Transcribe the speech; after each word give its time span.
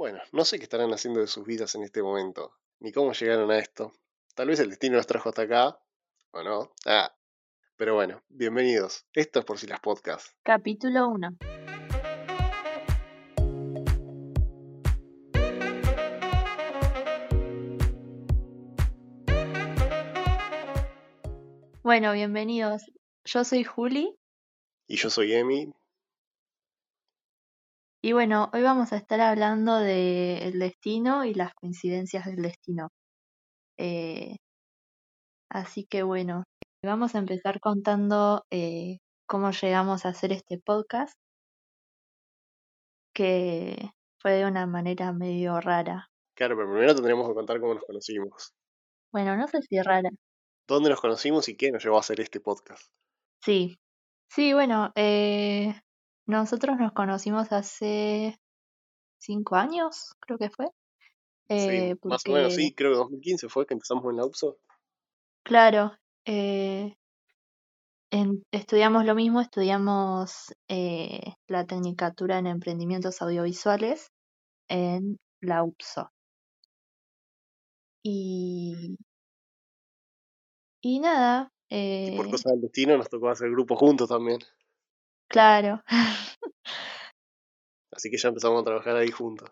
Bueno, 0.00 0.18
no 0.32 0.46
sé 0.46 0.56
qué 0.56 0.62
estarán 0.62 0.94
haciendo 0.94 1.20
de 1.20 1.26
sus 1.26 1.44
vidas 1.44 1.74
en 1.74 1.82
este 1.82 2.02
momento, 2.02 2.54
ni 2.78 2.90
cómo 2.90 3.12
llegaron 3.12 3.50
a 3.50 3.58
esto. 3.58 3.92
Tal 4.34 4.48
vez 4.48 4.58
el 4.58 4.70
destino 4.70 4.96
los 4.96 5.06
trajo 5.06 5.28
hasta 5.28 5.42
acá, 5.42 5.78
o 6.30 6.42
no. 6.42 6.72
Ah, 6.86 7.14
pero 7.76 7.96
bueno, 7.96 8.22
bienvenidos. 8.30 9.04
Esto 9.12 9.40
es 9.40 9.44
por 9.44 9.58
si 9.58 9.66
las 9.66 9.80
podcasts. 9.80 10.34
Capítulo 10.42 11.06
1. 11.06 11.36
Bueno, 21.82 22.12
bienvenidos. 22.14 22.90
Yo 23.26 23.44
soy 23.44 23.64
Juli 23.64 24.16
Y 24.86 24.96
yo 24.96 25.10
soy 25.10 25.34
Emi. 25.34 25.74
Y 28.02 28.12
bueno, 28.12 28.50
hoy 28.52 28.62
vamos 28.62 28.92
a 28.92 28.96
estar 28.96 29.20
hablando 29.20 29.76
del 29.76 30.58
destino 30.58 31.24
y 31.24 31.34
las 31.34 31.52
coincidencias 31.54 32.26
del 32.26 32.42
destino. 32.42 32.88
Eh, 33.78 34.36
así 35.50 35.84
que 35.84 36.02
bueno, 36.02 36.44
vamos 36.82 37.14
a 37.14 37.18
empezar 37.18 37.60
contando 37.60 38.44
eh, 38.50 38.98
cómo 39.26 39.50
llegamos 39.50 40.06
a 40.06 40.10
hacer 40.10 40.32
este 40.32 40.58
podcast, 40.58 41.14
que 43.14 43.90
fue 44.20 44.32
de 44.32 44.46
una 44.46 44.66
manera 44.66 45.12
medio 45.12 45.60
rara. 45.60 46.08
Claro, 46.34 46.56
pero 46.56 46.70
primero 46.70 46.94
tendríamos 46.94 47.28
que 47.28 47.34
contar 47.34 47.60
cómo 47.60 47.74
nos 47.74 47.84
conocimos. 47.84 48.54
Bueno, 49.12 49.36
no 49.36 49.46
sé 49.48 49.60
si 49.62 49.80
rara. 49.82 50.10
¿Dónde 50.66 50.88
nos 50.88 51.00
conocimos 51.00 51.48
y 51.48 51.56
qué 51.56 51.70
nos 51.70 51.84
llevó 51.84 51.96
a 51.96 52.00
hacer 52.00 52.20
este 52.20 52.40
podcast? 52.40 52.90
Sí, 53.42 53.78
sí, 54.30 54.54
bueno, 54.54 54.92
eh, 54.94 55.74
nosotros 56.30 56.78
nos 56.78 56.92
conocimos 56.92 57.52
hace 57.52 58.38
cinco 59.18 59.56
años, 59.56 60.14
creo 60.20 60.38
que 60.38 60.50
fue. 60.50 60.68
Eh, 61.48 61.94
sí, 61.94 61.98
más 62.08 62.26
o 62.26 62.32
menos, 62.32 62.54
sí, 62.54 62.74
creo 62.74 62.92
que 62.92 62.96
2015 62.98 63.48
fue 63.48 63.66
que 63.66 63.74
empezamos 63.74 64.04
en 64.10 64.16
la 64.16 64.24
UPSO. 64.26 64.56
Claro, 65.44 65.92
eh, 66.24 66.94
en- 68.12 68.42
estudiamos 68.52 69.04
lo 69.04 69.14
mismo, 69.14 69.40
estudiamos 69.40 70.54
eh, 70.68 71.34
la 71.48 71.66
Tecnicatura 71.66 72.38
en 72.38 72.46
Emprendimientos 72.46 73.22
Audiovisuales 73.22 74.10
en 74.68 75.18
la 75.42 75.64
UPSO. 75.64 76.10
Y, 78.02 78.96
y 80.82 81.00
nada, 81.00 81.50
Y 82.04 82.12
por 82.12 82.26
eh, 82.26 82.30
cosas 82.30 82.52
del 82.52 82.60
destino 82.60 82.98
nos 82.98 83.08
tocó 83.08 83.30
hacer 83.30 83.48
grupo 83.50 83.74
juntos 83.74 84.08
también. 84.10 84.40
Claro, 85.30 85.82
Así 87.92 88.10
que 88.10 88.18
ya 88.18 88.30
empezamos 88.30 88.62
a 88.62 88.64
trabajar 88.64 88.96
ahí 88.96 89.12
juntos. 89.12 89.48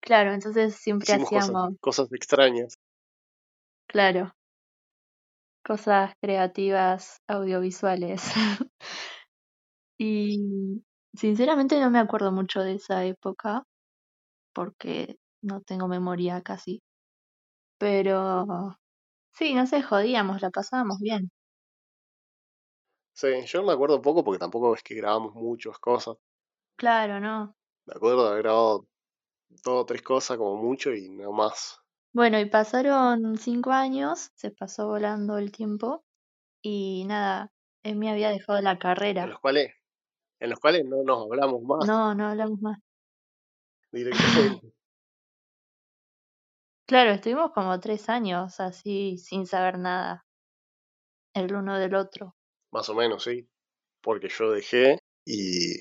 claro, 0.00 0.32
entonces 0.32 0.74
siempre 0.76 1.12
Hicimos 1.12 1.32
cosas, 1.32 1.56
hacíamos, 1.56 1.74
cosas 1.80 2.12
extrañas. 2.12 2.78
claro, 3.86 4.34
cosas 5.64 6.14
creativas 6.20 7.20
audiovisuales. 7.28 8.22
Y 10.00 10.82
sinceramente 11.14 11.78
no 11.80 11.90
me 11.90 11.98
acuerdo 12.00 12.32
mucho 12.32 12.60
de 12.62 12.74
esa 12.74 13.04
época 13.04 13.64
porque 14.54 15.18
no 15.42 15.62
tengo 15.62 15.88
memoria 15.88 16.42
casi. 16.42 16.82
Pero 17.78 18.46
sí, 19.34 19.54
no 19.54 19.66
sé, 19.66 19.82
jodíamos, 19.82 20.42
la 20.42 20.50
pasábamos 20.50 20.98
bien. 21.00 21.30
Sí, 23.20 23.44
yo 23.46 23.62
me 23.64 23.72
acuerdo 23.72 24.00
poco 24.00 24.22
porque 24.24 24.38
tampoco 24.38 24.74
es 24.74 24.82
que 24.82 24.94
grabamos 24.94 25.34
muchas 25.34 25.78
cosas. 25.78 26.16
Claro, 26.76 27.20
¿no? 27.20 27.54
Me 27.86 27.94
acuerdo 27.96 28.22
de 28.22 28.30
haber 28.30 28.42
grabado 28.44 28.86
dos 29.48 29.82
o 29.82 29.86
tres 29.86 30.02
cosas 30.02 30.36
como 30.38 30.56
mucho 30.56 30.94
y 30.94 31.08
no 31.10 31.32
más. 31.32 31.80
Bueno, 32.12 32.38
y 32.38 32.44
pasaron 32.46 33.36
cinco 33.38 33.70
años, 33.70 34.30
se 34.34 34.50
pasó 34.50 34.86
volando 34.88 35.38
el 35.38 35.52
tiempo 35.52 36.04
y 36.62 37.04
nada, 37.06 37.52
Emi 37.84 38.08
había 38.10 38.30
dejado 38.30 38.60
la 38.62 38.72
En 38.72 38.78
carrera. 38.78 39.26
los 39.30 39.40
cuales, 39.40 39.72
en 40.40 40.50
los 40.50 40.60
cuales 40.60 40.84
no 40.86 41.02
nos 41.04 41.22
hablamos 41.24 41.62
más 41.62 41.86
No, 41.88 42.14
no 42.14 42.28
hablamos 42.28 42.60
más. 42.60 42.78
directamente. 43.92 44.72
Claro, 46.88 47.12
estuvimos 47.12 47.52
como 47.52 47.78
tres 47.78 48.08
años 48.08 48.58
así 48.58 49.16
sin 49.18 49.46
saber 49.46 49.78
nada 49.78 50.26
el 51.32 51.54
uno 51.54 51.78
del 51.78 51.94
otro. 51.94 52.36
Más 52.70 52.88
o 52.88 52.94
menos, 52.94 53.24
sí. 53.24 53.48
Porque 54.02 54.28
yo 54.28 54.50
dejé 54.50 54.98
y 55.24 55.78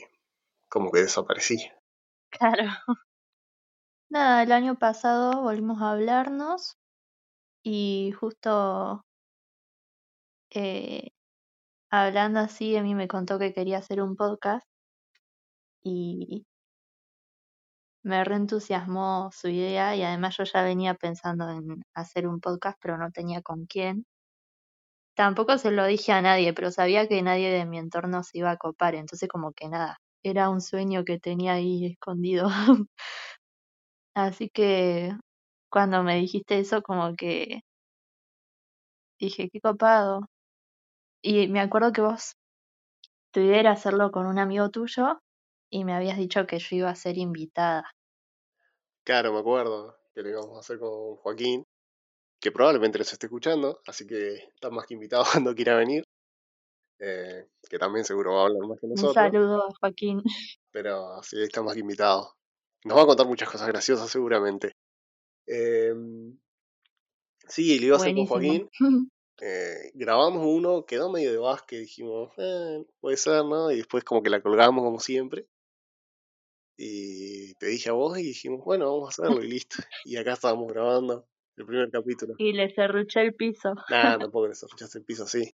como 0.69 0.91
que 0.91 1.01
desaparecí. 1.01 1.57
Claro. 2.31 2.71
Nada, 4.09 4.43
el 4.43 4.51
año 4.51 4.75
pasado 4.77 5.41
volvimos 5.43 5.81
a 5.81 5.91
hablarnos 5.91 6.77
y 7.63 8.13
justo 8.19 9.03
eh, 10.51 11.09
hablando 11.91 12.39
así, 12.41 12.75
Emi 12.75 12.95
me 12.95 13.07
contó 13.07 13.39
que 13.39 13.53
quería 13.53 13.79
hacer 13.79 14.01
un 14.01 14.15
podcast 14.15 14.65
y 15.83 16.45
me 18.03 18.23
reentusiasmó 18.23 19.29
su 19.31 19.49
idea 19.49 19.95
y 19.95 20.01
además 20.01 20.35
yo 20.37 20.43
ya 20.45 20.63
venía 20.63 20.95
pensando 20.95 21.49
en 21.49 21.83
hacer 21.93 22.27
un 22.27 22.39
podcast, 22.39 22.77
pero 22.81 22.97
no 22.97 23.11
tenía 23.11 23.41
con 23.43 23.65
quién. 23.65 24.05
Tampoco 25.17 25.57
se 25.57 25.71
lo 25.71 25.85
dije 25.85 26.11
a 26.11 26.21
nadie, 26.21 26.53
pero 26.53 26.69
sabía 26.71 27.07
que 27.07 27.21
nadie 27.23 27.49
de 27.49 27.65
mi 27.65 27.79
entorno 27.79 28.23
se 28.23 28.37
iba 28.37 28.51
a 28.51 28.57
copar, 28.57 28.93
entonces 28.93 29.27
como 29.27 29.51
que 29.51 29.67
nada, 29.67 29.97
era 30.23 30.49
un 30.49 30.61
sueño 30.61 31.03
que 31.05 31.19
tenía 31.19 31.53
ahí 31.53 31.87
escondido. 31.87 32.47
Así 34.15 34.49
que 34.49 35.11
cuando 35.71 36.03
me 36.03 36.17
dijiste 36.17 36.59
eso, 36.59 36.83
como 36.83 37.15
que 37.15 37.61
dije, 39.19 39.49
qué 39.49 39.59
copado. 39.59 40.27
Y 41.23 41.47
me 41.47 41.61
acuerdo 41.61 41.91
que 41.91 42.01
vos 42.01 42.33
tu 43.31 43.39
idea 43.39 43.59
era 43.59 43.71
hacerlo 43.71 44.11
con 44.11 44.27
un 44.27 44.39
amigo 44.39 44.69
tuyo 44.69 45.19
y 45.71 45.83
me 45.83 45.93
habías 45.93 46.17
dicho 46.17 46.45
que 46.45 46.59
yo 46.59 46.75
iba 46.75 46.89
a 46.91 46.95
ser 46.95 47.17
invitada. 47.17 47.91
Claro, 49.03 49.33
me 49.33 49.39
acuerdo 49.39 49.97
que 50.13 50.21
lo 50.21 50.29
íbamos 50.29 50.57
a 50.57 50.59
hacer 50.59 50.79
con 50.79 51.15
Joaquín, 51.17 51.63
que 52.39 52.51
probablemente 52.51 52.97
los 52.99 53.11
esté 53.11 53.27
escuchando, 53.27 53.81
así 53.87 54.05
que 54.07 54.35
está 54.55 54.69
más 54.69 54.85
que 54.85 54.93
invitado 54.95 55.23
cuando 55.43 55.55
quiera 55.55 55.75
venir. 55.77 56.03
eh, 56.99 57.47
que 57.69 57.77
también 57.79 58.05
seguro 58.05 58.33
va 58.35 58.41
a 58.43 58.45
hablar 58.45 58.67
más 58.67 58.79
que 58.79 58.87
Un 58.87 58.91
nosotros, 58.93 59.13
saludo 59.13 59.67
a 59.67 59.73
Joaquín. 59.79 60.21
pero 60.71 61.21
sí, 61.23 61.41
está 61.41 61.61
más 61.61 61.73
que 61.73 61.81
invitado. 61.81 62.35
Nos 62.85 62.97
va 62.97 63.03
a 63.03 63.05
contar 63.07 63.27
muchas 63.27 63.49
cosas 63.49 63.67
graciosas 63.67 64.09
seguramente. 64.09 64.73
Em, 65.47 66.37
sí, 67.47 67.79
lo 67.79 67.85
iba 67.87 67.95
a 67.97 67.99
hacer 67.99 68.15
con. 68.15 68.25
Joaquín. 68.27 68.69
eh, 69.41 69.91
grabamos 69.93 70.43
uno, 70.45 70.85
quedó 70.85 71.11
medio 71.11 71.31
de 71.31 71.37
básquet, 71.37 71.79
dijimos, 71.81 72.31
eh, 72.37 72.85
puede 72.99 73.17
ser, 73.17 73.45
¿no? 73.45 73.71
Y 73.71 73.77
después 73.77 74.03
como 74.03 74.21
que 74.23 74.29
la 74.29 74.41
colgamos 74.41 74.83
como 74.83 74.99
siempre. 74.99 75.47
Y 76.77 77.53
te 77.55 77.67
dije 77.67 77.89
a 77.89 77.93
vos 77.93 78.17
y 78.19 78.23
dijimos, 78.23 78.63
bueno, 78.63 78.85
vamos 78.91 79.19
a 79.19 79.23
hacerlo 79.23 79.43
y 79.43 79.47
listo. 79.49 79.77
Y 80.05 80.17
acá 80.17 80.33
estábamos 80.33 80.67
grabando 80.71 81.27
el 81.57 81.65
primer 81.65 81.89
capítulo. 81.91 82.35
y 82.37 82.53
le 82.53 82.73
cerruché 82.73 83.21
el 83.21 83.33
piso. 83.35 83.73
Nada, 83.89 84.17
tampoco 84.31 84.47
desarrollaste 84.47 84.99
el 84.99 85.05
piso 85.05 85.23
así. 85.23 85.53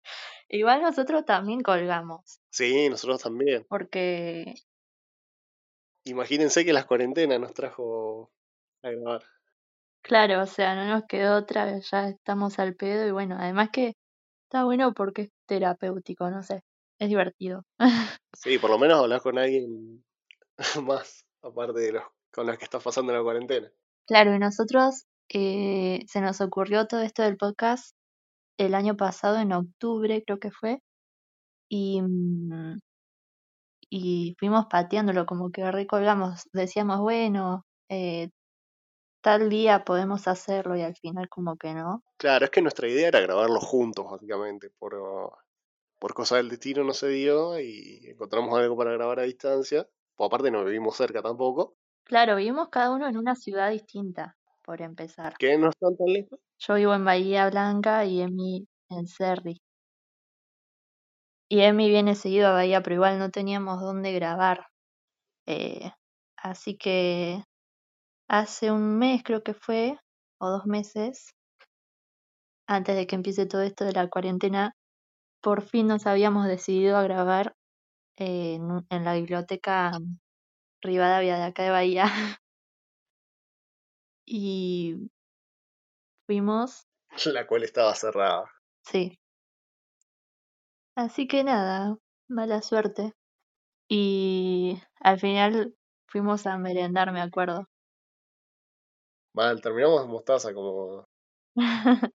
Igual 0.50 0.82
nosotros 0.82 1.26
también 1.26 1.62
colgamos, 1.62 2.40
Sí, 2.50 2.90
nosotros 2.90 3.22
también. 3.24 3.66
porque 3.70 4.54
Imagínense 6.06 6.66
que 6.66 6.74
las 6.74 6.86
cuarentenas 6.86 7.40
nos 7.40 7.54
trajo 7.54 8.32
a 8.84 8.90
grabar. 8.90 9.24
claro, 10.02 10.42
o 10.42 10.46
sea, 10.46 10.76
no 10.76 10.86
nos 10.86 11.04
quedó 11.08 11.38
otra, 11.38 11.80
ya 11.80 12.10
estamos 12.10 12.60
al 12.60 12.76
pedo 12.76 13.08
y 13.08 13.12
bueno, 13.12 13.38
además 13.40 13.70
que 13.72 13.96
está 14.48 14.66
bueno 14.66 14.94
porque 14.94 15.22
es 15.24 15.30
terapéutico, 15.48 16.30
no 16.30 16.44
sé, 16.44 16.62
es 17.00 17.10
divertido. 17.10 17.64
Sí, 18.36 18.58
por 18.58 18.72
lo 18.72 18.78
menos 18.80 19.00
hablar 19.00 19.22
con 19.22 19.38
alguien 19.38 20.04
más, 20.84 21.24
aparte 21.42 21.80
de 21.80 21.92
los 21.94 22.04
con 22.34 22.48
los 22.48 22.58
que 22.58 22.66
estás 22.66 22.84
pasando 22.84 23.14
la 23.14 23.22
cuarentena. 23.22 23.72
Claro, 24.08 24.36
y 24.36 24.40
nosotros 24.40 25.06
eh, 25.30 26.04
se 26.08 26.22
nos 26.22 26.42
ocurrió 26.42 26.88
todo 26.88 27.02
esto 27.02 27.24
del 27.24 27.38
podcast 27.38 27.96
el 28.58 28.76
año 28.76 28.96
pasado, 28.98 29.40
en 29.40 29.54
octubre 29.54 30.24
creo 30.26 30.40
que 30.40 30.52
fue, 30.52 30.80
y, 31.70 32.02
mm, 32.02 32.80
y 33.90 34.36
fuimos 34.40 34.66
pateándolo, 34.68 35.26
como 35.26 35.52
que 35.52 35.72
recolgamos, 35.72 36.44
decíamos, 36.54 37.00
bueno, 37.00 37.66
eh, 37.90 38.30
tal 39.22 39.50
día 39.50 39.86
podemos 39.86 40.28
hacerlo 40.28 40.76
y 40.76 40.82
al 40.82 40.96
final 40.96 41.30
como 41.30 41.56
que 41.56 41.74
no. 41.74 42.04
Claro, 42.18 42.46
es 42.46 42.52
que 42.52 42.62
nuestra 42.62 42.88
idea 42.88 43.08
era 43.08 43.22
grabarlo 43.22 43.60
juntos, 43.60 44.06
básicamente. 44.10 44.70
Por, 44.78 44.96
por 46.00 46.14
cosa 46.14 46.38
del 46.38 46.50
destino 46.50 46.84
no 46.84 46.94
se 46.94 47.08
dio 47.08 47.60
y 47.60 48.06
encontramos 48.08 48.58
algo 48.60 48.76
para 48.76 48.92
grabar 48.92 49.20
a 49.20 49.24
distancia. 49.24 49.88
Pues 50.16 50.28
aparte 50.28 50.52
no 50.52 50.66
vivimos 50.66 50.98
cerca 50.98 51.22
tampoco. 51.22 51.78
Claro, 52.04 52.36
vivimos 52.36 52.70
cada 52.70 52.92
uno 52.92 53.08
en 53.08 53.18
una 53.18 53.36
ciudad 53.36 53.72
distinta, 53.72 54.38
por 54.64 54.82
empezar. 54.82 55.36
Que 55.38 55.58
no 55.58 55.70
están 55.70 55.96
tan 55.98 56.08
lejos. 56.08 56.40
Yo 56.60 56.76
vivo 56.76 56.94
en 56.94 57.06
Bahía 57.06 57.50
Blanca 57.50 58.06
y 58.06 58.22
Emi 58.22 58.68
en 58.90 59.08
Cerri. 59.08 59.62
Y 61.50 61.62
Emi 61.62 61.90
viene 61.90 62.16
seguido 62.16 62.48
a 62.48 62.54
Bahía, 62.54 62.82
pero 62.82 62.96
igual 62.96 63.20
no 63.20 63.30
teníamos 63.30 63.82
dónde 63.82 64.12
grabar. 64.14 64.68
Eh, 65.46 65.92
así 66.38 66.78
que 66.78 67.44
hace 68.30 68.72
un 68.72 68.98
mes 68.98 69.24
creo 69.24 69.44
que 69.44 69.54
fue, 69.54 69.98
o 70.40 70.50
dos 70.50 70.66
meses, 70.66 71.34
antes 72.68 72.96
de 72.96 73.08
que 73.08 73.16
empiece 73.16 73.46
todo 73.46 73.62
esto 73.62 73.86
de 73.86 73.94
la 73.94 74.10
cuarentena, 74.10 74.74
por 75.42 75.62
fin 75.62 75.88
nos 75.88 76.08
habíamos 76.08 76.48
decidido 76.48 76.98
a 76.98 77.04
grabar 77.04 77.54
eh, 78.18 78.56
en, 78.56 78.86
en 78.90 79.06
la 79.06 79.16
biblioteca 79.16 79.92
Rivadavia 80.82 81.38
de 81.38 81.44
acá 81.44 81.64
de 81.64 81.72
Bahía. 81.72 82.06
y 84.26 85.10
fuimos, 86.28 86.86
La 87.34 87.48
cual 87.48 87.64
estaba 87.64 87.96
cerrada. 87.96 88.52
sí. 88.86 89.18
Así 90.96 91.28
que 91.28 91.44
nada, 91.44 91.98
mala 92.28 92.62
suerte. 92.64 93.14
Y 93.90 94.82
al 95.02 95.20
final 95.20 95.76
fuimos 96.08 96.48
a 96.48 96.58
merendar, 96.58 97.12
me 97.12 97.22
acuerdo. 97.22 97.68
Mal, 99.36 99.62
terminamos 99.62 100.04
en 100.04 100.10
mostaza 100.10 100.54
como 100.56 101.06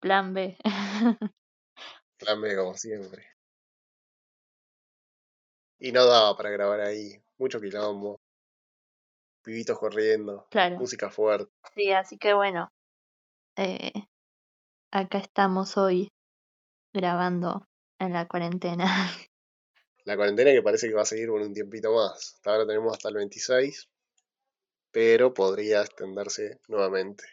Plan 0.00 0.34
B. 0.34 0.56
plan 2.18 2.40
B, 2.40 2.56
como 2.56 2.74
siempre. 2.74 3.24
Y 5.78 5.92
no 5.92 6.04
daba 6.04 6.36
para 6.36 6.50
grabar 6.50 6.80
ahí. 6.80 7.22
Mucho 7.38 7.60
quilombo. 7.60 8.18
Pibitos 9.44 9.78
corriendo. 9.78 10.46
claro. 10.50 10.76
Música 10.76 11.10
fuerte. 11.10 11.52
Sí, 11.74 11.92
así 11.92 12.16
que 12.16 12.32
bueno, 12.32 12.68
eh, 13.56 13.92
acá 14.90 15.18
estamos 15.18 15.76
hoy 15.76 16.08
grabando 16.94 17.66
en 17.98 18.12
la 18.12 18.26
cuarentena. 18.26 18.84
La 20.06 20.16
cuarentena 20.16 20.50
que 20.52 20.60
parece 20.60 20.86
que 20.88 20.94
va 20.94 21.00
a 21.00 21.06
seguir 21.06 21.28
por 21.28 21.40
un 21.40 21.54
tiempito 21.54 21.94
más. 21.94 22.34
Hasta 22.34 22.50
ahora 22.50 22.66
tenemos 22.66 22.92
hasta 22.92 23.08
el 23.08 23.14
26. 23.14 23.88
Pero 24.90 25.32
podría 25.32 25.80
extenderse 25.80 26.60
nuevamente. 26.68 27.24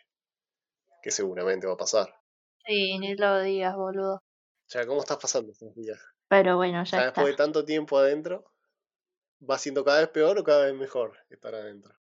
Que 1.03 1.11
seguramente 1.11 1.67
va 1.67 1.73
a 1.73 1.77
pasar. 1.77 2.15
Sí, 2.65 2.97
ni 2.97 3.15
lo 3.15 3.41
digas, 3.41 3.75
boludo. 3.75 4.15
O 4.15 4.21
sea, 4.67 4.85
¿cómo 4.87 5.01
estás 5.01 5.17
pasando 5.17 5.51
estos 5.51 5.75
días? 5.75 5.99
Pero 6.29 6.55
bueno, 6.55 6.83
O 6.83 6.85
sea, 6.85 6.99
ya 6.99 7.07
está. 7.09 7.19
después 7.21 7.33
de 7.33 7.43
tanto 7.43 7.65
tiempo 7.65 7.97
adentro, 7.97 8.45
¿va 9.41 9.57
siendo 9.57 9.83
cada 9.83 9.99
vez 9.99 10.09
peor 10.09 10.39
o 10.39 10.43
cada 10.45 10.65
vez 10.65 10.73
mejor 10.75 11.17
estar 11.29 11.53
adentro? 11.53 11.93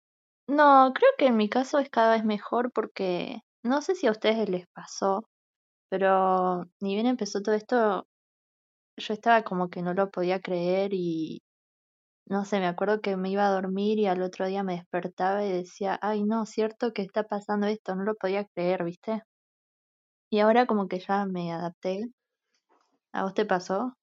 No, 0.50 0.92
creo 0.94 1.10
que 1.18 1.26
en 1.26 1.36
mi 1.36 1.48
caso 1.48 1.78
es 1.78 1.88
cada 1.90 2.12
vez 2.14 2.24
mejor 2.24 2.72
porque 2.72 3.40
no 3.62 3.80
sé 3.82 3.94
si 3.94 4.06
a 4.06 4.10
ustedes 4.10 4.48
les 4.48 4.66
pasó, 4.74 5.22
pero 5.90 6.64
ni 6.80 6.94
bien 6.94 7.06
empezó 7.06 7.42
todo 7.42 7.54
esto, 7.54 8.06
yo 8.98 9.14
estaba 9.14 9.42
como 9.44 9.70
que 9.70 9.82
no 9.82 9.94
lo 9.94 10.10
podía 10.10 10.40
creer 10.40 10.92
y 10.94 11.42
no 12.26 12.44
sé, 12.46 12.60
me 12.60 12.66
acuerdo 12.68 13.00
que 13.02 13.16
me 13.16 13.30
iba 13.30 13.46
a 13.46 13.52
dormir 13.52 13.98
y 14.00 14.06
al 14.08 14.22
otro 14.22 14.46
día 14.46 14.64
me 14.64 14.74
despertaba 14.76 15.44
y 15.44 15.52
decía, 15.52 15.98
ay 16.02 16.24
no, 16.24 16.46
cierto 16.46 16.92
que 16.92 17.02
está 17.02 17.24
pasando 17.24 17.66
esto, 17.68 17.96
no 17.96 18.04
lo 18.04 18.14
podía 18.16 18.44
creer, 18.46 18.84
¿viste? 18.84 19.22
Y 20.32 20.40
ahora 20.40 20.66
como 20.66 20.88
que 20.88 20.98
ya 20.98 21.24
me 21.26 21.52
adapté. 21.52 22.10
¿A 23.12 23.22
vos 23.22 23.34
te 23.34 23.44
pasó? 23.46 23.94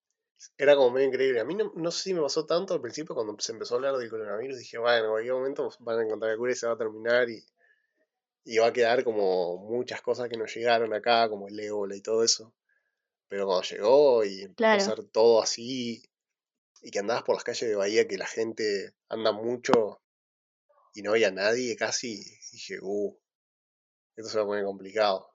Era 0.57 0.75
como 0.75 0.91
medio 0.91 1.07
increíble. 1.07 1.39
A 1.39 1.45
mí 1.45 1.55
no, 1.55 1.71
no 1.75 1.91
sé 1.91 2.03
si 2.03 2.13
me 2.13 2.21
pasó 2.21 2.45
tanto 2.45 2.73
al 2.73 2.81
principio 2.81 3.15
cuando 3.15 3.35
se 3.39 3.51
empezó 3.51 3.75
a 3.75 3.77
hablar 3.77 3.97
del 3.97 4.09
coronavirus. 4.09 4.59
Dije, 4.59 4.77
bueno, 4.77 5.05
en 5.05 5.11
cualquier 5.11 5.33
momento 5.33 5.69
van 5.79 5.99
a 5.99 6.03
encontrar 6.03 6.31
la 6.31 6.37
cura 6.37 6.51
y 6.51 6.55
se 6.55 6.67
va 6.67 6.73
a 6.73 6.77
terminar 6.77 7.29
y, 7.29 7.43
y 8.45 8.57
va 8.57 8.67
a 8.67 8.73
quedar 8.73 9.03
como 9.03 9.57
muchas 9.57 10.01
cosas 10.01 10.29
que 10.29 10.37
nos 10.37 10.53
llegaron 10.55 10.93
acá, 10.93 11.29
como 11.29 11.47
el 11.47 11.59
ébola 11.59 11.95
y 11.95 12.01
todo 12.01 12.23
eso. 12.23 12.53
Pero 13.29 13.45
cuando 13.47 13.63
llegó 13.63 14.25
y 14.25 14.43
empezó 14.43 14.55
Claro. 14.55 14.83
a 14.93 14.95
ser 14.97 15.05
todo 15.11 15.41
así 15.41 16.03
y 16.81 16.91
que 16.91 16.99
andabas 16.99 17.23
por 17.23 17.35
las 17.35 17.43
calles 17.43 17.69
de 17.69 17.75
Bahía, 17.75 18.07
que 18.07 18.17
la 18.17 18.27
gente 18.27 18.95
anda 19.09 19.31
mucho 19.31 20.01
y 20.93 21.01
no 21.03 21.11
había 21.11 21.31
nadie 21.31 21.75
casi, 21.77 22.23
dije, 22.51 22.79
uh, 22.81 23.17
esto 24.17 24.29
se 24.29 24.37
va 24.37 24.43
a 24.43 24.47
poner 24.47 24.65
complicado. 24.65 25.29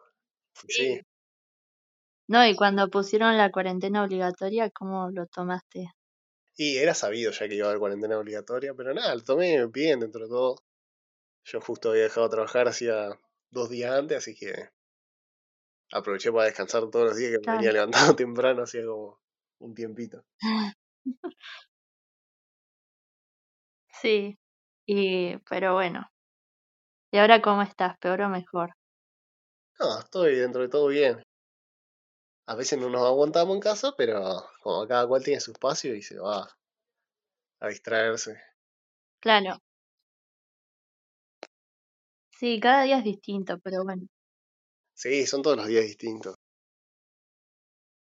Sí, 0.69 1.01
No, 2.33 2.45
y 2.45 2.57
cuando 2.57 2.89
pusieron 2.89 3.37
la 3.37 3.53
cuarentena 3.53 4.03
obligatoria, 4.03 4.71
¿cómo 4.71 5.11
lo 5.11 5.27
tomaste? 5.27 5.93
y 6.57 6.79
era 6.79 6.95
sabido 6.95 7.31
ya 7.31 7.47
que 7.47 7.57
iba 7.57 7.67
a 7.67 7.69
haber 7.69 7.79
cuarentena 7.81 8.19
obligatoria, 8.19 8.73
pero 8.75 8.95
nada, 8.95 9.15
lo 9.15 9.23
tomé 9.23 9.67
bien 9.67 10.01
dentro 10.01 10.23
de 10.23 10.29
todo. 10.31 10.57
Yo 11.45 11.61
justo 11.61 11.91
había 11.91 12.05
dejado 12.05 12.29
de 12.29 12.33
trabajar 12.35 12.69
hacía 12.69 13.11
dos 13.51 13.71
días 13.71 13.93
antes, 13.93 14.19
así 14.19 14.35
que 14.35 14.71
aproveché 15.99 16.31
para 16.33 16.47
descansar 16.51 16.83
todos 16.91 17.07
los 17.07 17.17
días 17.17 17.31
que 17.33 17.39
me 17.47 17.53
venía 17.55 17.73
levantando 17.73 18.15
temprano, 18.25 18.63
hacía 18.65 18.85
como 18.85 19.21
un 19.61 19.75
tiempito. 19.75 20.25
Sí, 23.93 24.39
y 24.87 25.37
pero 25.49 25.75
bueno. 25.75 26.09
¿Y 27.13 27.19
ahora 27.19 27.41
cómo 27.41 27.63
estás? 27.63 27.97
¿Peor 27.99 28.23
o 28.23 28.29
mejor? 28.29 28.75
No, 29.79 29.99
estoy 29.99 30.37
dentro 30.37 30.63
de 30.63 30.69
todo 30.71 30.87
bien. 30.89 31.23
A 32.49 32.57
veces 32.57 32.77
no 32.79 32.89
nos 32.91 33.07
aguantamos 33.07 33.55
en 33.55 33.61
casa, 33.61 33.93
pero 33.97 34.45
como 34.63 34.87
cada 34.89 35.07
cual 35.07 35.23
tiene 35.23 35.41
su 35.41 35.53
espacio 35.53 35.95
y 35.95 36.03
se 36.03 36.19
va 36.19 36.49
a 37.61 37.69
distraerse. 37.69 38.41
Claro. 39.23 39.61
Sí, 42.31 42.59
cada 42.61 42.83
día 42.85 42.99
es 42.99 43.05
distinto, 43.05 43.59
pero 43.61 43.85
bueno. 43.85 44.09
Sí, 44.97 45.27
son 45.27 45.43
todos 45.43 45.57
los 45.57 45.67
días 45.67 45.85
distintos. 45.85 46.35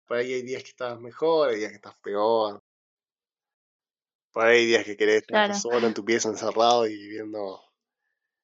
Por 0.07 0.17
ahí 0.17 0.31
hay 0.33 0.41
días 0.41 0.63
que 0.63 0.69
estás 0.69 0.97
mejor, 1.01 1.49
hay 1.49 1.57
días 1.57 1.71
que 1.71 1.75
estás 1.75 1.95
peor. 2.01 2.61
Por 4.33 4.45
ahí 4.45 4.59
hay 4.59 4.65
días 4.67 4.85
que 4.85 4.97
querés 4.97 5.23
estar 5.23 5.41
Claro. 5.45 5.53
solo 5.53 5.87
en 5.87 5.93
tu 5.93 6.03
pieza 6.05 6.29
encerrado 6.29 6.85
y 6.87 6.95
viendo 7.07 7.61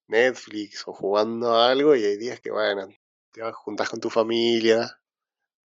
Netflix 0.07 0.83
o 0.87 0.93
jugando 0.93 1.55
a 1.55 1.71
algo, 1.71 1.95
y 1.95 2.05
hay 2.05 2.17
días 2.17 2.41
que, 2.41 2.51
bueno, 2.51 2.87
te 3.31 3.41
vas 3.41 3.55
juntás 3.55 3.89
con 3.89 3.99
tu 4.01 4.09
familia, 4.09 4.99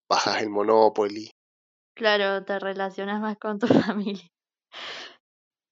bajas 0.08 0.42
el 0.42 0.50
Monopoly. 0.50 1.30
Claro, 1.94 2.44
te 2.44 2.58
relacionas 2.58 3.20
más 3.20 3.36
con 3.38 3.58
tu 3.58 3.66
familia. 3.96 4.26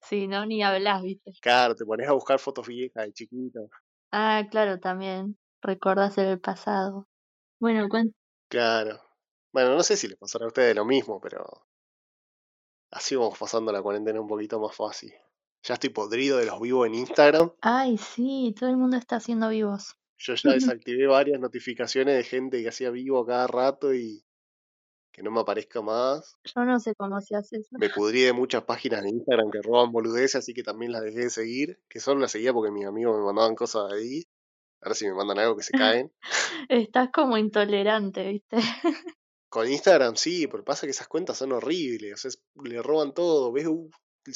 Si 0.02 0.26
no, 0.26 0.46
ni 0.46 0.62
hablas, 0.62 1.02
¿viste? 1.02 1.32
Claro, 1.40 1.74
te 1.74 1.84
pones 1.84 2.08
a 2.08 2.12
buscar 2.12 2.38
fotos 2.38 2.66
viejas 2.66 3.04
de 3.06 3.12
chiquito. 3.12 3.68
Ah, 4.12 4.42
claro, 4.50 4.78
también. 4.80 5.36
Recuerdas 5.62 6.16
el 6.18 6.40
pasado. 6.40 7.06
Bueno, 7.60 7.88
cuen- 7.88 8.14
Claro. 8.48 9.00
Bueno, 9.52 9.74
no 9.74 9.82
sé 9.82 9.96
si 9.96 10.08
les 10.08 10.18
pasará 10.18 10.44
a 10.46 10.48
ustedes 10.48 10.76
lo 10.76 10.84
mismo, 10.84 11.20
pero 11.20 11.44
así 12.90 13.14
vamos 13.16 13.38
pasando 13.38 13.72
la 13.72 13.82
cuarentena 13.82 14.20
un 14.20 14.26
poquito 14.26 14.58
más 14.60 14.74
fácil. 14.74 15.12
Ya 15.62 15.74
estoy 15.74 15.90
podrido 15.90 16.38
de 16.38 16.46
los 16.46 16.60
vivos 16.60 16.86
en 16.86 16.94
Instagram. 16.94 17.52
Ay, 17.60 17.96
sí, 17.98 18.54
todo 18.58 18.68
el 18.70 18.76
mundo 18.76 18.96
está 18.96 19.16
haciendo 19.16 19.48
vivos. 19.48 19.96
Yo 20.18 20.34
ya 20.34 20.50
desactivé 20.80 21.06
varias 21.06 21.40
notificaciones 21.40 22.16
de 22.16 22.25
gente 22.25 22.62
que 22.62 22.68
hacía 22.68 22.90
vivo 22.90 23.25
cada 23.26 23.46
rato 23.46 23.94
y 23.94 24.25
que 25.16 25.23
no 25.23 25.30
me 25.30 25.40
aparezca 25.40 25.80
más. 25.80 26.37
Yo 26.54 26.64
no 26.66 26.78
sé 26.78 26.94
cómo 26.94 27.18
se 27.23 27.37
hace 27.37 27.56
eso. 27.56 27.70
Me 27.73 27.88
pudrí 27.88 28.20
de 28.20 28.35
muchas 28.35 28.64
páginas 28.64 29.02
de 29.02 29.08
Instagram 29.08 29.50
que 29.50 29.62
roban 29.62 29.90
boludeces, 29.90 30.37
así 30.37 30.52
que 30.52 30.62
también 30.62 30.92
las 30.92 31.02
dejé 31.02 31.20
de 31.20 31.30
seguir. 31.30 31.80
Que 31.88 32.00
solo 32.00 32.20
las 32.20 32.32
seguía 32.32 32.52
porque 32.52 32.70
mis 32.70 32.85
amigos 32.87 33.18
me 33.18 33.25
mandaban 33.25 33.54
cosas 33.54 33.90
de 33.90 33.96
ahí. 33.99 34.23
Ahora 34.82 34.94
si 34.94 35.06
me 35.08 35.14
mandan 35.14 35.38
algo 35.38 35.56
que 35.56 35.62
se 35.62 35.73
caen. 36.02 36.12
Estás 36.68 37.08
como 37.12 37.38
intolerante, 37.38 38.28
¿viste? 38.28 38.56
Con 39.49 39.70
Instagram 39.70 40.16
sí, 40.16 40.46
pero 40.49 40.64
pasa 40.64 40.87
que 40.87 40.90
esas 40.90 41.08
cuentas 41.08 41.38
son 41.38 41.52
horribles. 41.52 42.12
O 42.12 42.16
sea, 42.18 42.28
es- 42.28 42.42
le 42.62 42.82
roban 42.82 43.14
todo. 43.14 43.52
¿Ves? 43.52 43.66
Uh, 43.66 43.88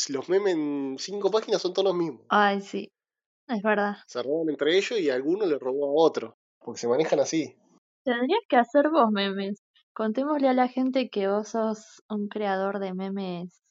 los 0.08 0.28
memes 0.30 0.54
en 0.54 0.96
cinco 0.98 1.30
páginas 1.30 1.60
son 1.60 1.74
todos 1.74 1.88
los 1.88 1.96
mismos. 1.96 2.22
Ay, 2.30 2.62
sí. 2.62 2.88
Es 3.48 3.60
verdad. 3.62 3.96
Se 4.06 4.22
roban 4.22 4.48
entre 4.48 4.78
ellos 4.78 4.98
y 4.98 5.10
alguno 5.10 5.44
le 5.44 5.58
robó 5.58 5.84
a 5.86 6.06
otro. 6.06 6.36
Porque 6.58 6.80
se 6.80 6.88
manejan 6.88 7.20
así. 7.20 7.54
Tendrías 8.02 8.40
que 8.48 8.56
hacer 8.56 8.88
vos 8.90 9.10
memes. 9.10 9.58
Contémosle 10.00 10.48
a 10.48 10.54
la 10.54 10.66
gente 10.66 11.10
que 11.10 11.28
vos 11.28 11.48
sos 11.48 12.02
un 12.08 12.28
creador 12.28 12.78
de 12.78 12.94
memes 12.94 13.62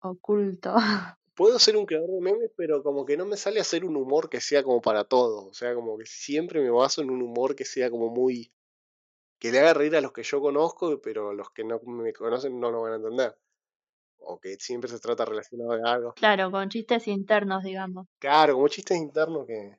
oculto. 0.00 0.74
Puedo 1.36 1.60
ser 1.60 1.76
un 1.76 1.86
creador 1.86 2.10
de 2.10 2.20
memes, 2.20 2.50
pero 2.56 2.82
como 2.82 3.06
que 3.06 3.16
no 3.16 3.26
me 3.26 3.36
sale 3.36 3.60
hacer 3.60 3.84
un 3.84 3.94
humor 3.94 4.28
que 4.28 4.40
sea 4.40 4.64
como 4.64 4.80
para 4.80 5.04
todos. 5.04 5.44
O 5.44 5.54
sea, 5.54 5.72
como 5.76 5.96
que 5.96 6.04
siempre 6.04 6.60
me 6.60 6.70
baso 6.70 7.00
en 7.00 7.10
un 7.10 7.22
humor 7.22 7.54
que 7.54 7.64
sea 7.64 7.92
como 7.92 8.08
muy. 8.08 8.52
que 9.38 9.52
le 9.52 9.60
haga 9.60 9.74
reír 9.74 9.94
a 9.94 10.00
los 10.00 10.10
que 10.10 10.24
yo 10.24 10.40
conozco, 10.40 11.00
pero 11.00 11.32
los 11.32 11.48
que 11.50 11.62
no 11.62 11.78
me 11.84 12.12
conocen 12.12 12.58
no 12.58 12.72
lo 12.72 12.82
van 12.82 12.94
a 12.94 12.96
entender. 12.96 13.38
O 14.18 14.40
que 14.40 14.56
siempre 14.58 14.90
se 14.90 14.98
trata 14.98 15.24
relacionado 15.26 15.76
de 15.76 15.88
algo. 15.88 16.12
Claro, 16.14 16.50
con 16.50 16.68
chistes 16.70 17.06
internos, 17.06 17.62
digamos. 17.62 18.08
Claro, 18.18 18.54
como 18.54 18.66
chistes 18.66 18.98
internos 18.98 19.46
que, 19.46 19.78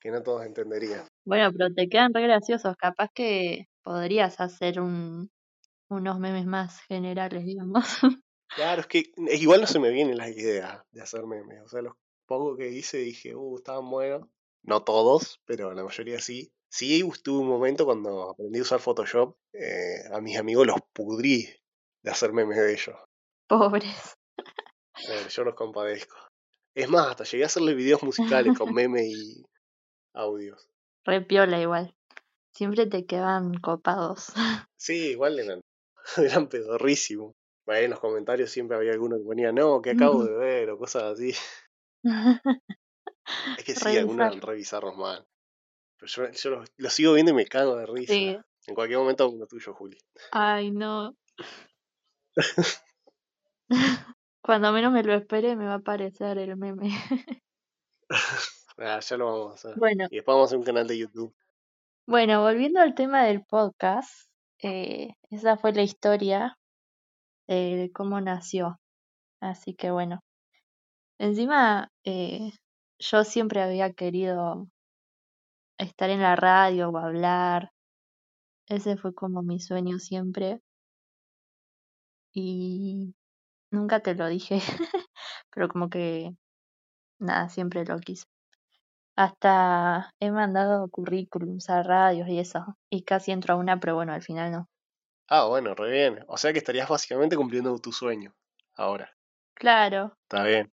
que 0.00 0.10
no 0.10 0.24
todos 0.24 0.44
entenderían. 0.44 1.06
Bueno, 1.24 1.52
pero 1.52 1.72
te 1.72 1.88
quedan 1.88 2.12
re 2.12 2.22
graciosos. 2.22 2.76
Capaz 2.76 3.10
que 3.14 3.68
podrías 3.86 4.40
hacer 4.40 4.80
un, 4.80 5.30
unos 5.88 6.18
memes 6.18 6.44
más 6.44 6.80
generales, 6.82 7.44
digamos. 7.46 7.84
Claro, 8.54 8.80
es 8.80 8.86
que 8.86 9.12
igual 9.16 9.60
no 9.60 9.66
se 9.66 9.80
me 9.80 9.90
vienen 9.90 10.16
las 10.16 10.30
ideas 10.30 10.80
de 10.92 11.02
hacer 11.02 11.26
memes. 11.26 11.62
O 11.64 11.68
sea, 11.68 11.82
los 11.82 11.94
pocos 12.26 12.56
que 12.56 12.70
hice 12.70 12.98
dije, 12.98 13.34
uh, 13.34 13.56
estaban 13.56 13.90
buenos. 13.90 14.28
No 14.62 14.84
todos, 14.84 15.42
pero 15.44 15.74
la 15.74 15.82
mayoría 15.82 16.20
sí. 16.20 16.52
Sí, 16.70 17.02
tuve 17.24 17.40
un 17.40 17.48
momento 17.48 17.84
cuando 17.84 18.30
aprendí 18.30 18.60
a 18.60 18.62
usar 18.62 18.78
Photoshop, 18.78 19.36
eh, 19.52 20.04
a 20.12 20.20
mis 20.20 20.38
amigos 20.38 20.64
los 20.64 20.76
pudrí 20.92 21.48
de 22.02 22.10
hacer 22.10 22.32
memes 22.32 22.56
de 22.56 22.72
ellos. 22.72 22.96
Pobres. 23.48 24.16
Eh, 24.38 25.26
yo 25.28 25.44
los 25.44 25.54
compadezco. 25.56 26.16
Es 26.72 26.88
más, 26.88 27.08
hasta 27.08 27.24
llegué 27.24 27.42
a 27.42 27.46
hacerle 27.46 27.74
videos 27.74 28.04
musicales 28.04 28.56
con 28.56 28.72
meme 28.74 29.08
y 29.08 29.44
audios. 30.14 30.68
Re 31.04 31.20
piola 31.20 31.60
igual. 31.60 31.96
Siempre 32.56 32.86
te 32.86 33.04
quedan 33.04 33.54
copados. 33.60 34.32
Sí, 34.78 35.10
igual 35.10 35.38
eran, 35.38 35.60
eran 36.16 36.48
pedorrísimos. 36.48 37.34
Bueno, 37.66 37.82
en 37.82 37.90
los 37.90 38.00
comentarios 38.00 38.50
siempre 38.50 38.76
había 38.76 38.92
alguno 38.92 39.16
que 39.18 39.24
ponía, 39.24 39.52
no, 39.52 39.82
que 39.82 39.90
acabo 39.90 40.24
de 40.24 40.34
ver, 40.34 40.70
o 40.70 40.78
cosas 40.78 41.02
así. 41.04 41.34
Es 43.58 43.64
que 43.64 43.74
sí, 43.74 43.98
algunos 43.98 44.28
eran 44.28 44.40
re 44.40 44.54
bizarros 44.54 44.96
mal. 44.96 45.26
Pero 45.98 46.06
yo, 46.06 46.30
yo 46.30 46.50
los, 46.50 46.68
los 46.76 46.92
sigo 46.92 47.12
viendo 47.14 47.32
y 47.32 47.34
me 47.34 47.46
cago 47.46 47.74
de 47.74 47.84
risa. 47.86 48.12
Sí. 48.12 48.38
En 48.68 48.74
cualquier 48.74 49.00
momento 49.00 49.28
uno 49.28 49.46
tuyo, 49.46 49.74
Juli. 49.74 49.98
Ay, 50.30 50.70
no. 50.70 51.16
Cuando 54.40 54.72
menos 54.72 54.92
me 54.92 55.02
lo 55.02 55.14
espere 55.14 55.56
me 55.56 55.66
va 55.66 55.72
a 55.72 55.78
aparecer 55.78 56.38
el 56.38 56.56
meme. 56.56 56.90
Ah, 58.78 59.00
ya 59.00 59.16
lo 59.16 59.26
vamos 59.26 59.50
a 59.50 59.54
hacer. 59.54 59.78
Bueno, 59.78 60.06
Y 60.10 60.16
después 60.16 60.34
vamos 60.34 60.44
a 60.44 60.46
hacer 60.50 60.58
un 60.58 60.64
canal 60.64 60.86
de 60.86 60.98
YouTube. 60.98 61.34
Bueno, 62.06 62.42
volviendo 62.42 62.80
al 62.80 62.94
tema 62.94 63.24
del 63.24 63.44
podcast, 63.44 64.28
eh, 64.62 65.10
esa 65.30 65.56
fue 65.56 65.72
la 65.72 65.82
historia 65.82 66.56
de 67.48 67.90
cómo 67.94 68.20
nació. 68.20 68.78
Así 69.40 69.74
que 69.74 69.90
bueno. 69.90 70.20
Encima, 71.18 71.90
eh, 72.04 72.52
yo 72.98 73.24
siempre 73.24 73.62
había 73.62 73.92
querido 73.92 74.68
estar 75.78 76.10
en 76.10 76.20
la 76.22 76.36
radio 76.36 76.90
o 76.90 76.98
hablar. 76.98 77.70
Ese 78.68 78.96
fue 78.96 79.14
como 79.14 79.42
mi 79.42 79.60
sueño 79.60 79.98
siempre. 79.98 80.60
Y 82.32 83.14
nunca 83.72 84.00
te 84.00 84.14
lo 84.14 84.28
dije, 84.28 84.60
pero 85.52 85.68
como 85.68 85.88
que 85.90 86.32
nada, 87.20 87.48
siempre 87.48 87.84
lo 87.84 87.98
quise. 88.00 88.24
Hasta 89.16 90.12
he 90.20 90.30
mandado 90.30 90.88
currículums 90.88 91.70
a 91.70 91.82
radios 91.82 92.28
y 92.28 92.38
eso, 92.38 92.76
y 92.90 93.02
casi 93.04 93.32
entro 93.32 93.54
a 93.54 93.56
una, 93.56 93.80
pero 93.80 93.94
bueno, 93.94 94.12
al 94.12 94.22
final 94.22 94.52
no. 94.52 94.68
Ah, 95.28 95.46
bueno, 95.46 95.74
re 95.74 95.90
bien. 95.90 96.24
O 96.28 96.36
sea 96.36 96.52
que 96.52 96.58
estarías 96.58 96.88
básicamente 96.88 97.36
cumpliendo 97.36 97.76
tu 97.78 97.92
sueño. 97.92 98.34
Ahora. 98.74 99.10
Claro, 99.54 100.16
Está 100.22 100.44
bien. 100.44 100.70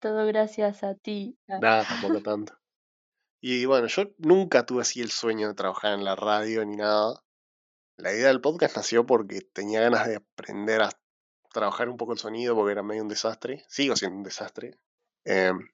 todo 0.00 0.26
gracias 0.26 0.82
a 0.82 0.94
ti. 0.96 1.38
Ah, 1.48 1.58
Nada, 1.60 1.84
tampoco 1.84 2.20
tanto. 2.20 2.54
Y 3.40 3.64
bueno, 3.66 3.86
yo 3.86 4.02
nunca 4.18 4.66
tuve 4.66 4.82
así 4.82 5.00
el 5.00 5.10
sueño 5.10 5.48
de 5.48 5.54
trabajar 5.54 5.94
en 5.94 6.04
la 6.04 6.16
radio 6.16 6.64
ni 6.64 6.76
nada. 6.76 7.22
La 7.96 8.12
idea 8.12 8.26
del 8.28 8.40
podcast 8.40 8.76
nació 8.76 9.06
porque 9.06 9.40
tenía 9.40 9.80
ganas 9.80 10.06
de 10.08 10.16
aprender 10.16 10.82
a 10.82 10.90
trabajar 11.52 11.88
un 11.88 11.96
poco 11.96 12.12
el 12.12 12.18
sonido 12.18 12.54
porque 12.56 12.72
era 12.72 12.82
medio 12.82 13.02
un 13.02 13.08
desastre. 13.08 13.64
Sigo 13.68 13.94
siendo 13.96 14.16
un 14.18 14.24
desastre. 14.24 14.78
Em, 15.24 15.68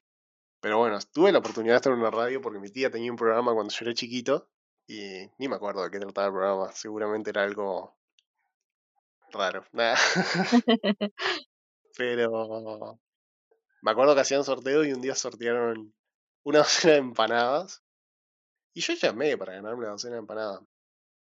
pero 0.63 0.77
bueno, 0.77 0.97
tuve 1.11 1.33
la 1.33 1.39
oportunidad 1.39 1.73
de 1.73 1.75
estar 1.75 1.91
en 1.91 1.99
una 1.99 2.09
radio 2.09 2.39
porque 2.39 2.57
mi 2.57 2.69
tía 2.69 2.89
tenía 2.89 3.11
un 3.11 3.17
programa 3.17 3.53
cuando 3.53 3.73
yo 3.73 3.83
era 3.83 3.93
chiquito 3.93 4.47
y 4.87 5.29
ni 5.37 5.49
me 5.49 5.57
acuerdo 5.57 5.83
de 5.83 5.91
qué 5.91 5.99
trataba 5.99 6.27
el 6.27 6.33
programa. 6.33 6.71
Seguramente 6.71 7.31
era 7.31 7.43
algo 7.43 7.97
raro. 9.33 9.65
Nada. 9.73 9.97
pero 11.97 12.97
me 13.81 13.91
acuerdo 13.91 14.15
que 14.15 14.21
hacían 14.21 14.45
sorteo 14.45 14.85
y 14.85 14.93
un 14.93 15.01
día 15.01 15.15
sortearon 15.15 15.93
una 16.43 16.59
docena 16.59 16.93
de 16.93 16.99
empanadas. 16.99 17.83
Y 18.73 18.79
yo 18.79 18.93
llamé 18.93 19.37
para 19.37 19.55
ganarme 19.55 19.83
la 19.83 19.91
docena 19.91 20.13
de 20.13 20.19
empanadas. 20.19 20.61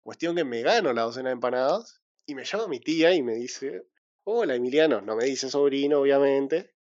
Cuestión 0.03 0.36
que 0.36 0.44
me 0.44 0.62
gano 0.62 0.94
la 0.94 1.01
docena 1.01 1.29
de 1.29 1.34
empanadas 1.34 2.00
y 2.27 2.36
me 2.36 2.46
llama 2.46 2.67
mi 2.67 2.79
tía 2.79 3.15
y 3.15 3.24
me 3.24 3.34
dice, 3.34 3.88
hola 4.24 4.53
Emiliano, 4.53 5.01
no 5.01 5.15
me 5.15 5.25
dice 5.25 5.50
sobrino 5.50 6.01
obviamente, 6.01 6.75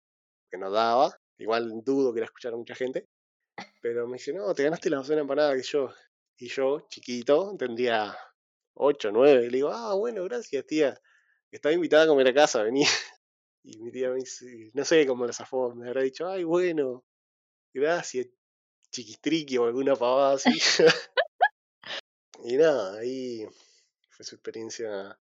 que 0.51 0.59
no 0.59 0.71
daba, 0.71 1.19
igual 1.38 1.83
dudo 1.85 2.12
que 2.12 2.21
la 2.21 2.26
escuchara 2.26 2.57
mucha 2.57 2.75
gente, 2.75 3.09
pero 3.81 4.07
me 4.07 4.14
dice, 4.14 4.33
no, 4.33 4.53
te 4.55 4.64
ganaste 4.64 4.91
la 4.91 4.99
docena 4.99 5.17
de 5.17 5.23
empanadas 5.23 5.57
que 5.57 5.62
yo. 5.62 5.91
Y 6.37 6.49
yo, 6.49 6.87
chiquito, 6.88 7.55
tendría 7.57 8.17
8, 8.75 9.11
9, 9.12 9.43
le 9.43 9.49
digo, 9.49 9.71
ah, 9.71 9.95
bueno, 9.95 10.25
gracias 10.25 10.67
tía, 10.67 11.00
estaba 11.50 11.73
invitada 11.73 12.05
a 12.05 12.07
comer 12.09 12.29
a 12.29 12.35
casa, 12.35 12.62
vení. 12.62 12.85
Y 13.67 13.79
mi 13.79 13.91
tía 13.91 14.11
me 14.11 14.17
dice, 14.17 14.71
no 14.75 14.85
sé 14.85 15.07
cómo 15.07 15.25
la 15.25 15.33
zafó, 15.33 15.75
me 15.75 15.88
habrá 15.88 16.03
dicho, 16.03 16.29
ay, 16.29 16.45
bueno, 16.45 17.03
gracias, 17.73 18.26
chiquistriqui 18.91 19.57
o 19.57 19.64
alguna 19.64 19.97
pavada 19.97 20.35
así. 20.35 20.50
y 22.45 22.59
nada, 22.59 22.99
ahí 22.99 23.47
fue 24.11 24.26
su 24.26 24.35
experiencia 24.35 25.19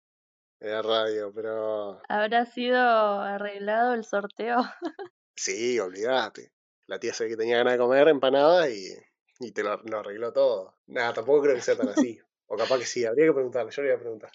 de 0.59 0.71
la 0.71 0.81
radio, 0.81 1.31
pero 1.35 2.01
¿Habrá 2.09 2.47
sido 2.47 2.81
arreglado 2.81 3.93
el 3.93 4.05
sorteo? 4.05 4.63
sí, 5.37 5.79
olvídate. 5.79 6.53
La 6.87 6.99
tía 6.99 7.15
sabe 7.15 7.31
que 7.31 7.37
tenía 7.37 7.59
ganas 7.59 7.75
de 7.75 7.79
comer 7.79 8.09
empanadas 8.09 8.71
y, 8.71 8.93
y 9.41 9.53
te 9.53 9.63
lo, 9.63 9.77
lo 9.85 9.99
arregló 10.01 10.33
todo. 10.33 10.75
Nada, 10.87 11.13
tampoco 11.15 11.43
creo 11.43 11.55
que 11.55 11.63
sea 11.63 11.77
tan 11.77 11.89
así. 11.89 12.19
O 12.47 12.57
capaz 12.57 12.79
que 12.79 12.87
sí, 12.87 13.05
habría 13.05 13.27
que 13.27 13.33
preguntarle, 13.33 13.71
yo 13.71 13.83
le 13.83 13.89
voy 13.91 13.97
a 13.97 14.01
preguntar. 14.01 14.31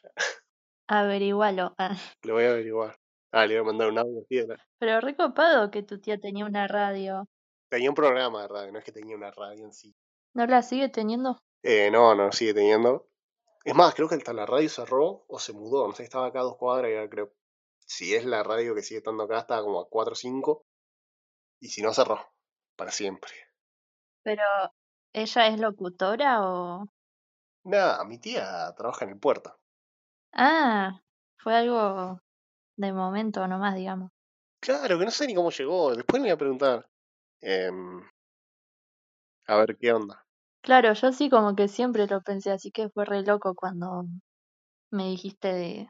Averigualo. 0.88 1.74
Ah, 1.78 1.96
Le 2.24 2.32
voy 2.32 2.46
a 2.46 2.52
averiguar. 2.52 2.96
Ah, 3.32 3.46
le 3.46 3.56
voy 3.56 3.62
a 3.62 3.72
mandar 3.72 3.90
un 3.90 3.98
audio. 4.00 4.24
tía. 4.30 4.46
Pero 4.80 5.02
recopado 5.02 5.70
que 5.70 5.84
tu 5.84 6.00
tía 6.00 6.18
tenía 6.18 6.46
una 6.46 6.68
radio. 6.68 7.26
Tenía 7.70 7.90
un 7.90 7.96
programa 7.96 8.44
de 8.44 8.48
radio, 8.48 8.72
no 8.72 8.80
es 8.80 8.86
que 8.86 8.92
tenía 8.94 9.16
una 9.18 9.32
radio 9.32 9.66
en 9.66 9.74
sí. 9.74 9.94
¿No 10.34 10.46
la 10.46 10.62
sigue 10.62 10.88
teniendo? 10.90 11.38
Eh, 11.64 11.90
no, 11.92 12.16
no, 12.16 12.32
sigue 12.32 12.54
teniendo. 12.54 13.10
Es 13.66 13.76
más, 13.76 13.96
creo 13.96 14.08
que 14.08 14.16
hasta 14.16 14.32
la 14.32 14.46
radio 14.46 14.70
cerró 14.70 15.26
o 15.28 15.40
se 15.40 15.52
mudó. 15.52 15.88
No 15.88 15.94
sé, 15.94 16.04
estaba 16.04 16.28
acá 16.28 16.40
a 16.40 16.44
dos 16.44 16.56
cuadras 16.58 16.92
y 16.92 16.96
ahora 16.96 17.10
creo. 17.10 17.34
Si 17.80 18.16
es 18.16 18.24
la 18.26 18.44
radio 18.44 18.74
que 18.76 18.84
sigue 18.84 19.00
estando 19.00 19.24
acá, 19.24 19.40
está 19.40 19.62
como 19.62 19.80
a 19.82 19.90
cuatro 19.90 20.14
o 20.14 20.16
cinco. 20.16 20.66
Y 21.60 21.70
si 21.70 21.82
no, 21.82 21.94
cerró. 21.94 22.20
Para 22.76 22.92
siempre. 22.92 23.32
Pero, 24.24 24.44
¿ella 25.14 25.48
es 25.48 25.60
locutora 25.60 26.42
o...? 26.42 26.88
Nada, 27.64 28.04
mi 28.04 28.20
tía 28.20 28.74
trabaja 28.76 29.06
en 29.06 29.12
el 29.12 29.20
puerto. 29.20 29.58
Ah, 30.34 31.02
fue 31.38 31.56
algo 31.56 32.20
de 32.78 32.94
momento 32.94 33.48
nomás, 33.48 33.76
digamos. 33.76 34.12
Claro, 34.60 35.00
que 35.00 35.06
no 35.06 35.12
sé 35.12 35.28
ni 35.28 35.36
cómo 35.36 35.52
llegó. 35.52 35.96
Después 35.96 36.22
le 36.22 36.28
voy 36.28 36.34
a 36.34 36.38
preguntar. 36.38 36.90
Em, 37.42 38.02
a 39.48 39.56
ver 39.58 39.78
qué 39.78 39.94
onda. 39.94 40.26
Claro, 40.62 40.94
yo 40.94 41.12
sí 41.12 41.30
como 41.30 41.56
que 41.56 41.68
siempre 41.68 42.08
lo 42.08 42.22
pensé, 42.22 42.52
así 42.52 42.72
que 42.72 42.90
fue 42.90 43.06
re 43.06 43.22
loco 43.22 43.54
cuando 43.54 44.06
me 44.92 45.06
dijiste 45.06 45.54
de, 45.54 45.90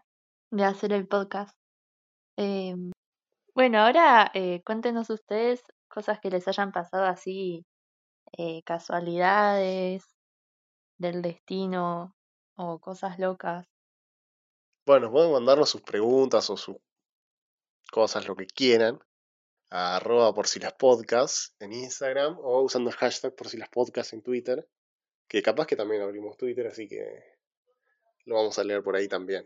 de 0.51 0.63
hacer 0.65 0.91
el 0.91 1.07
podcast. 1.07 1.55
Em, 2.37 2.91
bueno, 3.55 3.79
ahora 3.79 4.29
eh, 4.33 4.61
cuéntenos 4.65 5.09
ustedes 5.09 5.63
cosas 5.87 6.19
que 6.19 6.29
les 6.29 6.45
hayan 6.49 6.73
pasado 6.73 7.05
así, 7.05 7.65
eh, 8.37 8.61
casualidades 8.63 10.03
del 10.97 11.21
destino 11.21 12.13
o 12.55 12.79
cosas 12.79 13.17
locas. 13.17 13.65
Bueno, 14.85 15.09
pueden 15.09 15.31
mandarnos 15.31 15.69
sus 15.69 15.81
preguntas 15.81 16.49
o 16.49 16.57
sus 16.57 16.75
cosas, 17.91 18.27
lo 18.27 18.35
que 18.35 18.45
quieran, 18.45 18.99
a 19.69 19.95
arroba 19.95 20.33
por 20.33 20.47
si 20.47 20.59
las 20.59 20.73
podcasts 20.73 21.55
en 21.59 21.71
Instagram 21.71 22.37
o 22.39 22.61
usando 22.61 22.89
el 22.89 22.95
hashtag 22.97 23.35
por 23.35 23.47
si 23.47 23.57
las 23.57 23.69
podcasts 23.69 24.11
en 24.11 24.21
Twitter, 24.21 24.67
que 25.29 25.41
capaz 25.41 25.65
que 25.65 25.77
también 25.77 26.01
abrimos 26.01 26.35
Twitter, 26.35 26.67
así 26.67 26.89
que 26.89 27.23
lo 28.25 28.35
vamos 28.35 28.59
a 28.59 28.65
leer 28.65 28.83
por 28.83 28.97
ahí 28.97 29.07
también. 29.07 29.45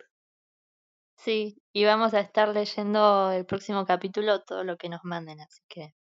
Sí, 1.23 1.61
y 1.71 1.85
vamos 1.85 2.15
a 2.15 2.19
estar 2.19 2.49
leyendo 2.49 3.31
el 3.31 3.45
próximo 3.45 3.85
capítulo 3.85 4.41
todo 4.41 4.63
lo 4.63 4.75
que 4.75 4.89
nos 4.89 5.03
manden, 5.03 5.39
así 5.39 5.61
que 5.67 5.93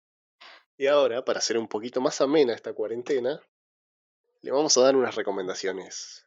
Y 0.76 0.88
ahora, 0.88 1.24
para 1.24 1.38
hacer 1.38 1.58
un 1.60 1.68
poquito 1.68 2.02
más 2.02 2.20
amena 2.20 2.54
esta 2.54 2.74
cuarentena, 2.74 3.40
le 4.42 4.52
vamos 4.52 4.76
a 4.78 4.82
dar 4.82 4.96
unas 4.96 5.14
recomendaciones 5.14 6.26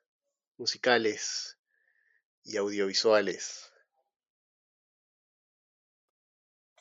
musicales 0.59 1.59
y 2.45 2.57
audiovisuales. 2.57 3.73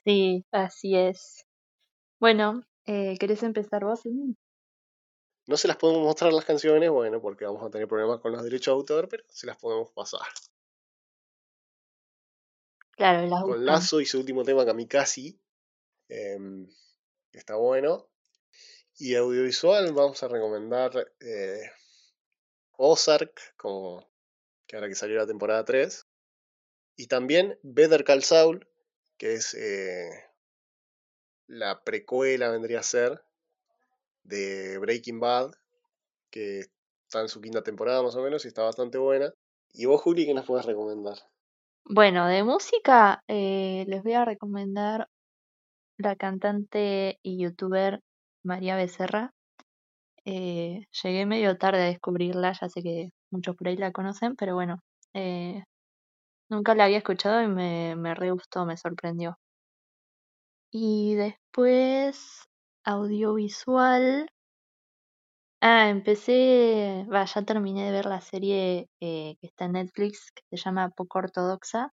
sí, 0.05 0.45
así 0.51 0.95
es. 0.95 1.45
Bueno, 2.19 2.63
eh, 2.87 3.17
¿querés 3.19 3.43
empezar 3.43 3.85
vos, 3.85 4.05
Emi? 4.05 4.35
No 5.47 5.57
se 5.57 5.67
las 5.67 5.75
podemos 5.75 6.01
mostrar 6.03 6.31
las 6.31 6.45
canciones, 6.45 6.89
bueno, 6.89 7.19
porque 7.19 7.43
vamos 7.43 7.61
a 7.61 7.69
tener 7.69 7.89
problemas 7.89 8.21
con 8.21 8.31
los 8.31 8.41
derechos 8.41 8.67
de 8.67 8.77
autor, 8.79 9.09
pero 9.09 9.25
se 9.27 9.47
las 9.47 9.57
podemos 9.57 9.91
pasar. 9.91 10.21
Claro, 12.99 13.29
Con. 13.29 13.65
Lazo 13.65 14.01
y 14.01 14.05
su 14.05 14.19
último 14.19 14.43
tema, 14.43 14.65
Kamikaze, 14.65 15.39
em, 16.09 16.67
está 17.31 17.55
bueno. 17.55 18.09
Y 18.97 19.15
audiovisual 19.15 19.93
vamos 19.93 20.21
a 20.21 20.27
recomendar 20.27 20.91
eh, 21.21 21.71
Ozark, 22.73 23.55
como 23.55 24.05
que 24.67 24.75
ahora 24.75 24.89
que 24.89 24.95
salió 24.95 25.15
la 25.15 25.25
temporada 25.25 25.63
3. 25.63 26.07
Y 26.97 27.07
también 27.07 27.57
Better 27.63 28.03
Call 28.03 28.21
Saul, 28.21 28.67
que 29.17 29.35
es 29.35 29.53
eh, 29.53 30.09
la 31.47 31.85
precuela, 31.85 32.49
vendría 32.49 32.81
a 32.81 32.83
ser, 32.83 33.23
de 34.23 34.77
Breaking 34.77 35.21
Bad, 35.21 35.53
que 36.29 36.65
está 37.05 37.21
en 37.21 37.29
su 37.29 37.39
quinta 37.39 37.63
temporada 37.63 38.03
más 38.03 38.17
o 38.17 38.21
menos 38.21 38.43
y 38.43 38.49
está 38.49 38.63
bastante 38.63 38.97
buena. 38.97 39.33
¿Y 39.71 39.85
vos, 39.85 40.01
Juli, 40.01 40.25
qué 40.25 40.33
nos 40.33 40.45
puedes 40.45 40.65
recomendar? 40.65 41.17
Bueno, 41.91 42.27
de 42.27 42.43
música 42.43 43.23
eh, 43.27 43.83
les 43.87 44.03
voy 44.03 44.13
a 44.13 44.23
recomendar 44.25 45.07
la 45.97 46.15
cantante 46.17 47.19
y 47.23 47.41
youtuber 47.43 48.01
María 48.43 48.75
Becerra. 48.77 49.33
Eh, 50.25 50.85
llegué 51.03 51.25
medio 51.25 51.57
tarde 51.57 51.81
a 51.83 51.85
descubrirla, 51.85 52.53
ya 52.53 52.69
sé 52.69 52.83
que 52.83 53.11
muchos 53.31 53.55
por 53.55 53.67
ahí 53.69 53.77
la 53.77 53.91
conocen, 53.93 54.35
pero 54.35 54.55
bueno, 54.55 54.81
eh, 55.13 55.63
nunca 56.49 56.75
la 56.75 56.85
había 56.85 56.99
escuchado 56.99 57.41
y 57.43 57.47
me, 57.47 57.95
me 57.97 58.15
re 58.15 58.31
gustó, 58.31 58.65
me 58.65 58.77
sorprendió. 58.77 59.37
Y 60.71 61.13
después, 61.13 62.47
audiovisual. 62.83 64.31
Ah, 65.61 65.89
empecé, 65.89 67.05
va, 67.11 67.25
ya 67.25 67.41
terminé 67.43 67.85
de 67.85 67.91
ver 67.91 68.05
la 68.05 68.21
serie 68.21 68.87
eh, 69.01 69.35
que 69.41 69.47
está 69.47 69.65
en 69.65 69.73
Netflix, 69.73 70.31
que 70.33 70.43
se 70.51 70.63
llama 70.63 70.89
Poco 70.89 71.19
Ortodoxa, 71.19 71.91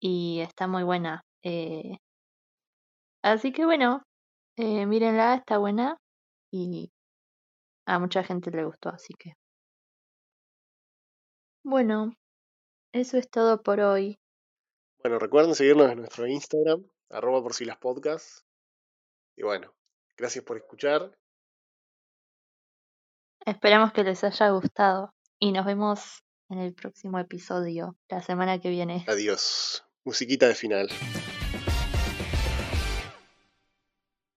y 0.00 0.40
está 0.40 0.66
muy 0.66 0.82
buena. 0.82 1.22
Eh, 1.42 1.98
así 3.22 3.52
que 3.52 3.66
bueno, 3.66 4.02
eh, 4.56 4.86
mírenla, 4.86 5.34
está 5.34 5.58
buena, 5.58 5.98
y 6.50 6.90
a 7.86 7.98
mucha 7.98 8.24
gente 8.24 8.50
le 8.50 8.64
gustó, 8.64 8.88
así 8.88 9.12
que. 9.18 9.34
Bueno, 11.62 12.14
eso 12.94 13.18
es 13.18 13.28
todo 13.28 13.62
por 13.62 13.80
hoy. 13.80 14.16
Bueno, 15.02 15.18
recuerden 15.18 15.54
seguirnos 15.54 15.90
en 15.90 15.98
nuestro 15.98 16.26
Instagram, 16.26 16.82
arroba 17.10 17.42
por 17.42 17.52
si 17.52 17.66
las 17.66 17.76
podcasts. 17.76 18.46
Y 19.36 19.42
bueno, 19.42 19.74
gracias 20.16 20.44
por 20.44 20.56
escuchar. 20.56 21.14
Esperamos 23.48 23.94
que 23.94 24.04
les 24.04 24.22
haya 24.24 24.50
gustado 24.50 25.14
y 25.38 25.52
nos 25.52 25.64
vemos 25.64 26.22
en 26.50 26.58
el 26.58 26.74
próximo 26.74 27.18
episodio, 27.18 27.96
la 28.10 28.20
semana 28.20 28.58
que 28.60 28.68
viene. 28.68 29.06
Adiós. 29.08 29.84
Musiquita 30.04 30.48
de 30.48 30.54
final. 30.54 30.90